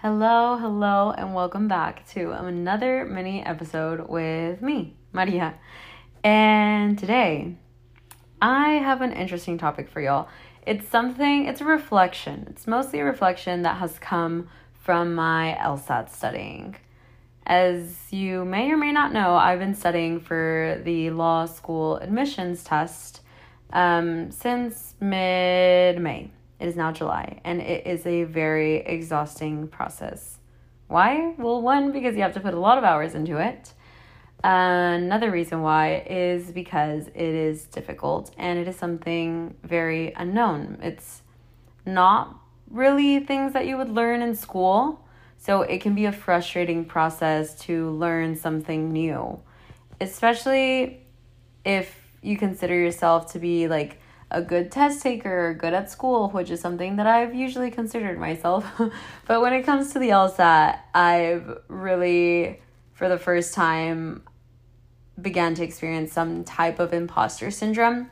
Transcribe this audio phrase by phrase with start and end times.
[0.00, 5.54] Hello, hello, and welcome back to another mini episode with me, Maria.
[6.22, 7.56] And today,
[8.42, 10.28] I have an interesting topic for y'all.
[10.66, 12.46] It's something, it's a reflection.
[12.50, 16.76] It's mostly a reflection that has come from my LSAT studying.
[17.46, 22.62] As you may or may not know, I've been studying for the law school admissions
[22.62, 23.22] test
[23.72, 26.32] um, since mid May.
[26.58, 30.38] It is now July, and it is a very exhausting process.
[30.88, 31.34] Why?
[31.36, 33.72] Well, one, because you have to put a lot of hours into it.
[34.44, 40.78] Another reason why is because it is difficult and it is something very unknown.
[40.82, 41.22] It's
[41.84, 42.38] not
[42.70, 45.04] really things that you would learn in school,
[45.38, 49.40] so it can be a frustrating process to learn something new,
[50.00, 51.02] especially
[51.64, 54.00] if you consider yourself to be like
[54.30, 58.66] a good test taker, good at school, which is something that I've usually considered myself.
[59.26, 62.60] but when it comes to the LSAT, I've really,
[62.92, 64.22] for the first time,
[65.20, 68.10] began to experience some type of imposter syndrome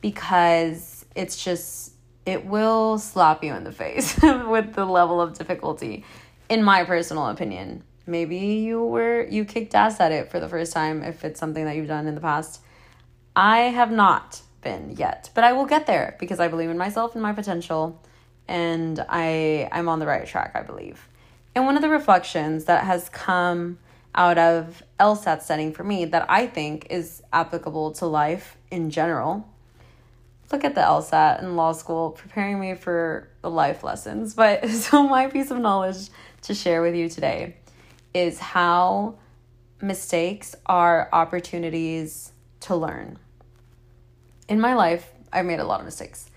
[0.00, 1.92] because it's just,
[2.24, 6.04] it will slap you in the face with the level of difficulty,
[6.48, 7.84] in my personal opinion.
[8.06, 11.66] Maybe you were, you kicked ass at it for the first time if it's something
[11.66, 12.62] that you've done in the past.
[13.36, 17.14] I have not been yet, but I will get there because I believe in myself
[17.14, 18.00] and my potential
[18.48, 21.08] and I I'm on the right track, I believe.
[21.54, 23.78] And one of the reflections that has come
[24.14, 29.48] out of LSAT studying for me that I think is applicable to life in general.
[30.50, 34.34] Look at the LSAT in law school preparing me for the life lessons.
[34.34, 36.08] But so my piece of knowledge
[36.42, 37.56] to share with you today
[38.12, 39.14] is how
[39.80, 43.18] mistakes are opportunities to learn
[44.50, 46.28] in my life, I've made a lot of mistakes.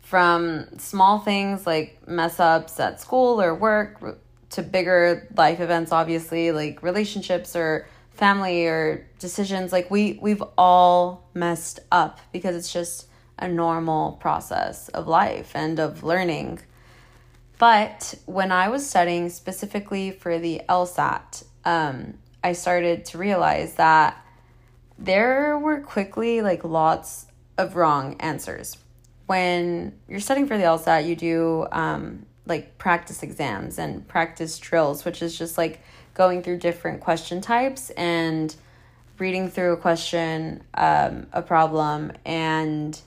[0.00, 6.52] From small things like mess ups at school or work to bigger life events, obviously,
[6.52, 9.72] like relationships or family or decisions.
[9.72, 13.08] Like we we've all messed up because it's just
[13.38, 16.60] a normal process of life and of learning.
[17.58, 22.14] But when I was studying specifically for the LSAT, um,
[22.44, 24.23] I started to realize that
[24.98, 27.26] there were quickly like lots
[27.58, 28.76] of wrong answers.
[29.26, 35.04] When you're studying for the LSAT, you do um, like practice exams and practice drills,
[35.04, 35.80] which is just like
[36.14, 38.54] going through different question types and
[39.18, 43.00] reading through a question, um, a problem, and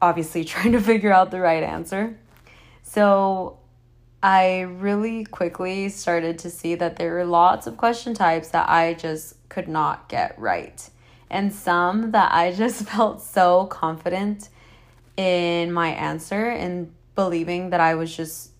[0.00, 2.16] obviously trying to figure out the right answer.
[2.82, 3.59] So
[4.22, 8.92] I really quickly started to see that there were lots of question types that I
[8.94, 10.88] just could not get right.
[11.30, 14.50] And some that I just felt so confident
[15.16, 18.50] in my answer and believing that I was just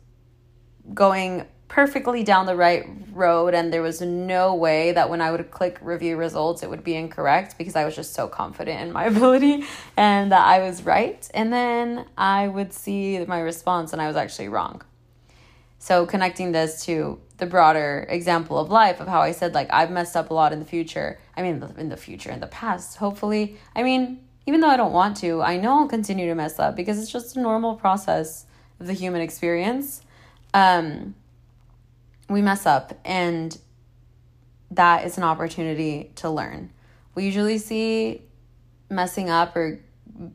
[0.94, 5.50] going perfectly down the right road and there was no way that when I would
[5.52, 9.04] click review results it would be incorrect because I was just so confident in my
[9.14, 9.64] ability
[9.96, 14.16] and that I was right and then I would see my response and I was
[14.16, 14.82] actually wrong.
[15.80, 19.90] So connecting this to the broader example of life of how I said like I've
[19.90, 21.18] messed up a lot in the future.
[21.34, 23.56] I mean in the future, in the past, hopefully.
[23.74, 26.76] I mean, even though I don't want to, I know I'll continue to mess up
[26.76, 28.44] because it's just a normal process
[28.78, 30.02] of the human experience.
[30.52, 31.14] Um
[32.28, 33.58] we mess up and
[34.70, 36.70] that is an opportunity to learn.
[37.14, 38.22] We usually see
[38.90, 39.80] messing up or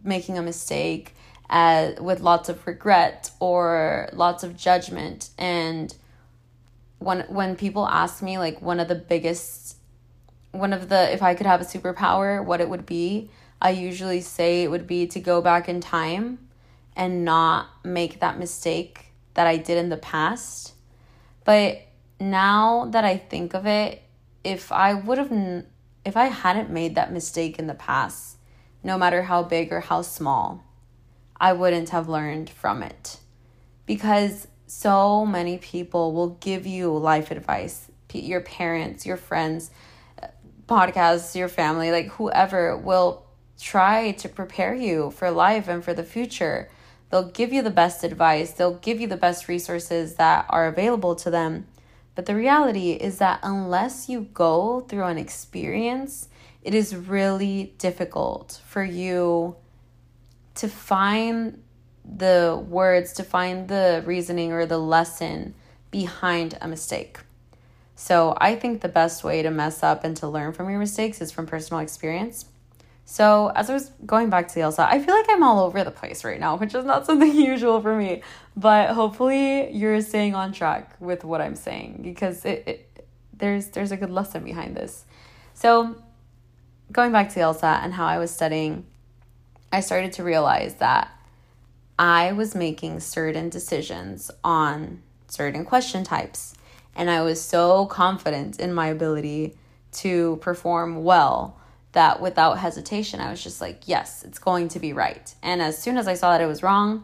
[0.03, 1.14] making a mistake
[1.49, 5.29] as, with lots of regret or lots of judgment.
[5.37, 5.93] And
[6.99, 9.77] when when people ask me like one of the biggest,
[10.51, 13.29] one of the if I could have a superpower, what it would be,
[13.61, 16.39] I usually say it would be to go back in time
[16.95, 20.73] and not make that mistake that I did in the past.
[21.43, 21.81] But
[22.19, 24.01] now that I think of it,
[24.43, 25.31] if I would have
[26.05, 28.37] if I hadn't made that mistake in the past,
[28.83, 30.63] no matter how big or how small,
[31.37, 33.19] I wouldn't have learned from it.
[33.85, 37.89] Because so many people will give you life advice
[38.23, 39.71] your parents, your friends,
[40.21, 40.27] uh,
[40.67, 43.25] podcasts, your family, like whoever will
[43.59, 46.69] try to prepare you for life and for the future.
[47.09, 51.15] They'll give you the best advice, they'll give you the best resources that are available
[51.15, 51.67] to them.
[52.15, 56.29] But the reality is that unless you go through an experience,
[56.61, 59.57] it is really difficult for you
[60.55, 61.61] to find
[62.03, 65.55] the words, to find the reasoning or the lesson
[65.91, 67.19] behind a mistake.
[67.95, 71.21] So I think the best way to mess up and to learn from your mistakes
[71.21, 72.45] is from personal experience.
[73.07, 75.83] So, as I was going back to the LSAT, I feel like I'm all over
[75.83, 78.23] the place right now, which is not something usual for me.
[78.57, 83.91] But hopefully, you're staying on track with what I'm saying because it, it there's there's
[83.91, 85.05] a good lesson behind this.
[85.53, 86.01] So,
[86.91, 88.87] going back to the LSAT and how I was studying,
[89.75, 91.11] I started to realize that
[91.99, 96.55] I was making certain decisions on certain question types,
[96.95, 99.57] and I was so confident in my ability
[100.03, 101.59] to perform well
[101.91, 105.35] that without hesitation, I was just like, yes, it's going to be right.
[105.43, 107.03] And as soon as I saw that it was wrong,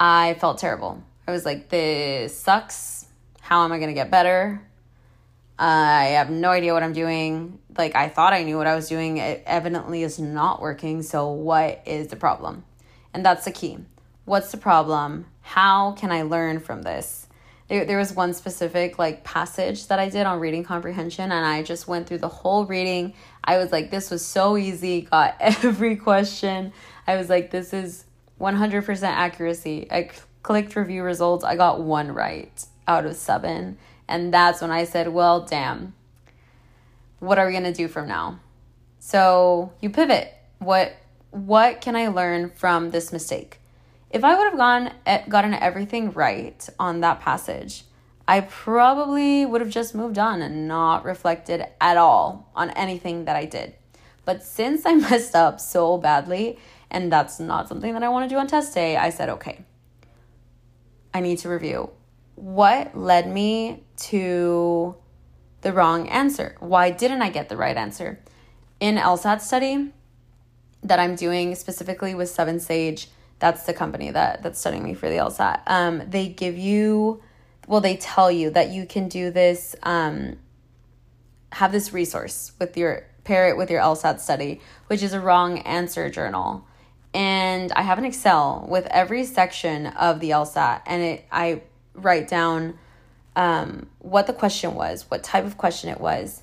[0.00, 1.04] I felt terrible.
[1.28, 3.06] I was like, this sucks.
[3.40, 4.60] How am I going to get better?
[5.58, 7.58] I have no idea what I'm doing.
[7.76, 9.18] Like, I thought I knew what I was doing.
[9.18, 11.02] It evidently is not working.
[11.02, 12.64] So, what is the problem?
[13.14, 13.78] And that's the key.
[14.24, 15.26] What's the problem?
[15.40, 17.26] How can I learn from this?
[17.68, 21.62] There, there was one specific like passage that I did on reading comprehension, and I
[21.62, 23.14] just went through the whole reading.
[23.44, 26.72] I was like, this was so easy, got every question.
[27.06, 28.04] I was like, this is
[28.40, 29.88] 100% accuracy.
[29.90, 30.10] I
[30.42, 33.78] clicked review results, I got one right out of seven.
[34.12, 35.94] And that's when I said, well, damn,
[37.18, 38.40] what are we going to do from now?
[38.98, 40.34] So you pivot.
[40.58, 40.94] What
[41.30, 43.58] what can I learn from this mistake?
[44.10, 47.84] If I would have gone eh, gotten everything right on that passage,
[48.28, 53.34] I probably would have just moved on and not reflected at all on anything that
[53.34, 53.74] I did.
[54.26, 56.58] But since I messed up so badly,
[56.90, 59.64] and that's not something that I want to do on test day, I said, okay,
[61.14, 61.92] I need to review.
[62.34, 64.96] What led me to
[65.60, 66.56] the wrong answer?
[66.60, 68.20] Why didn't I get the right answer?
[68.80, 69.92] In LSAT study
[70.82, 73.08] that I'm doing specifically with Seven Sage,
[73.38, 75.62] that's the company that that's studying me for the LSAT.
[75.66, 77.22] Um, they give you,
[77.66, 80.38] well, they tell you that you can do this, um,
[81.52, 85.58] have this resource with your pair it with your LSAT study, which is a wrong
[85.60, 86.66] answer journal.
[87.14, 91.62] And I have an Excel with every section of the LSAT, and it I
[91.94, 92.78] write down
[93.36, 96.42] um, what the question was, what type of question it was,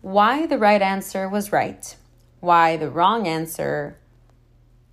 [0.00, 1.96] why the right answer was right,
[2.40, 3.98] why the wrong answer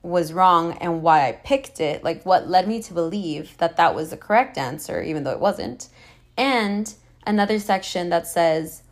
[0.01, 3.95] was wrong and why I picked it, like what led me to believe that that
[3.95, 5.89] was the correct answer, even though it wasn't.
[6.37, 6.93] And
[7.25, 8.83] another section that says,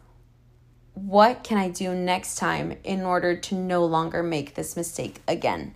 [0.93, 5.75] What can I do next time in order to no longer make this mistake again?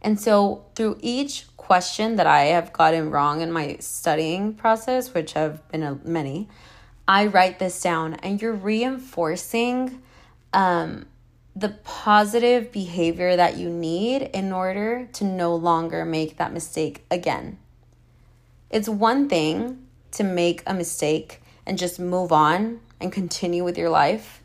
[0.00, 5.32] And so, through each question that I have gotten wrong in my studying process, which
[5.32, 6.48] have been many,
[7.06, 10.02] I write this down, and you're reinforcing
[10.52, 11.06] um,
[11.56, 17.58] the positive behavior that you need in order to no longer make that mistake again.
[18.70, 23.90] It's one thing to make a mistake and just move on and continue with your
[23.90, 24.42] life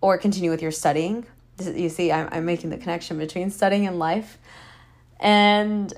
[0.00, 1.26] or continue with your studying.
[1.60, 4.38] You see, I'm, I'm making the connection between studying and life.
[5.18, 5.92] And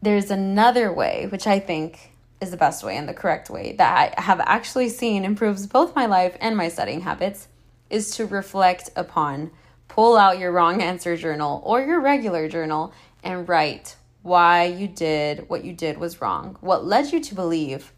[0.00, 4.16] there's another way, which I think is the best way and the correct way that
[4.16, 7.46] I have actually seen improves both my life and my studying habits
[7.88, 9.52] is to reflect upon.
[9.86, 12.92] Pull out your wrong answer journal or your regular journal
[13.22, 16.56] and write why you did what you did was wrong.
[16.60, 17.92] What led you to believe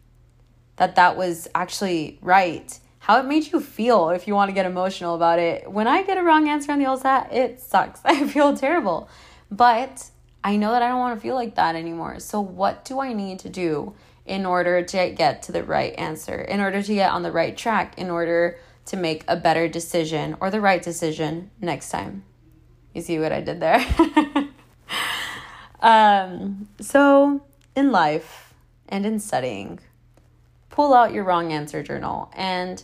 [0.76, 2.78] that that was actually right?
[3.04, 5.70] How it made you feel if you want to get emotional about it.
[5.70, 8.00] When I get a wrong answer on the LSAT, it sucks.
[8.04, 9.10] I feel terrible.
[9.50, 10.08] But
[10.42, 12.18] I know that I don't want to feel like that anymore.
[12.18, 13.92] So, what do I need to do
[14.24, 17.54] in order to get to the right answer, in order to get on the right
[17.54, 22.24] track, in order to make a better decision or the right decision next time.
[22.94, 23.84] You see what I did there?
[25.80, 27.44] um, so,
[27.76, 28.54] in life
[28.88, 29.80] and in studying,
[30.70, 32.82] pull out your wrong answer journal and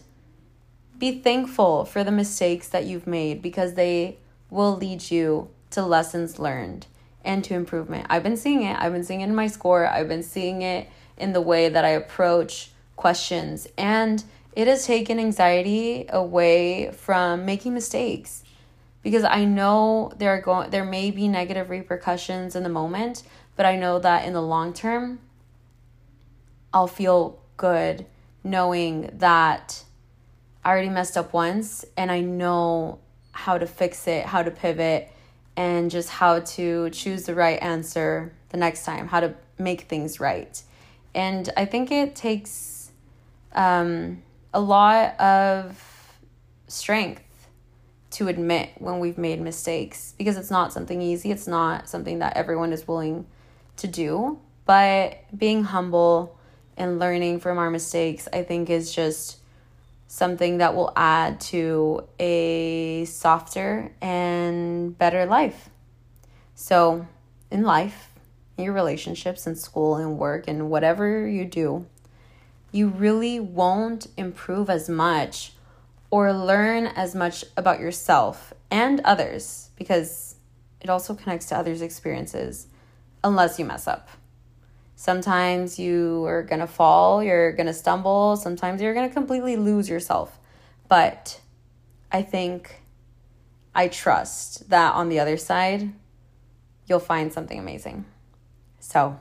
[1.00, 4.18] be thankful for the mistakes that you've made because they
[4.50, 6.86] will lead you to lessons learned
[7.24, 8.06] and to improvement.
[8.08, 8.76] I've been seeing it.
[8.78, 9.86] I've been seeing it in my score.
[9.86, 15.18] I've been seeing it in the way that I approach questions and it has taken
[15.18, 18.42] anxiety away from making mistakes
[19.02, 23.22] because I know there are going there may be negative repercussions in the moment,
[23.56, 25.20] but I know that in the long term
[26.74, 28.04] I'll feel good
[28.44, 29.84] knowing that
[30.64, 32.98] I already messed up once and I know
[33.32, 35.10] how to fix it, how to pivot
[35.56, 40.20] and just how to choose the right answer the next time, how to make things
[40.20, 40.62] right.
[41.14, 42.92] And I think it takes
[43.52, 46.18] um a lot of
[46.66, 47.22] strength
[48.10, 51.30] to admit when we've made mistakes because it's not something easy.
[51.30, 53.26] It's not something that everyone is willing
[53.76, 54.40] to do.
[54.66, 56.36] But being humble
[56.76, 59.39] and learning from our mistakes, I think, is just
[60.10, 65.70] something that will add to a softer and better life.
[66.56, 67.06] So,
[67.48, 68.12] in life,
[68.58, 71.86] in your relationships, in school, in work, and whatever you do,
[72.72, 75.52] you really won't improve as much
[76.10, 80.34] or learn as much about yourself and others because
[80.80, 82.66] it also connects to others' experiences
[83.22, 84.08] unless you mess up.
[85.00, 89.56] Sometimes you are going to fall, you're going to stumble, sometimes you're going to completely
[89.56, 90.38] lose yourself.
[90.88, 91.40] But
[92.12, 92.82] I think
[93.74, 95.90] I trust that on the other side,
[96.86, 98.04] you'll find something amazing.
[98.78, 99.18] So,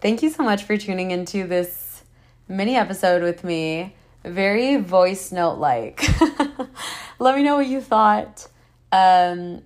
[0.00, 2.02] thank you so much for tuning into this
[2.48, 3.94] mini episode with me.
[4.24, 6.02] Very voice note like.
[7.20, 8.48] Let me know what you thought.
[8.90, 9.62] Um,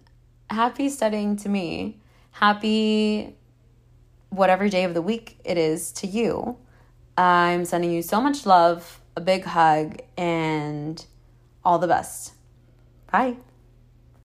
[0.51, 1.99] happy studying to me.
[2.31, 3.37] Happy
[4.35, 6.57] whatever day of the week it is to you.
[7.17, 11.05] I'm sending you so much love, a big hug, and
[11.65, 12.35] all the best.
[13.11, 13.37] Bye.